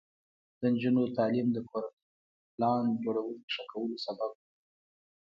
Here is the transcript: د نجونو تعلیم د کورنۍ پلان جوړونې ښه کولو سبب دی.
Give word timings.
د 0.59 0.61
نجونو 0.73 1.03
تعلیم 1.17 1.47
د 1.53 1.57
کورنۍ 1.69 1.99
پلان 2.53 2.83
جوړونې 3.03 3.35
ښه 3.53 3.61
کولو 3.71 3.95
سبب 4.05 4.31
دی. 4.39 4.47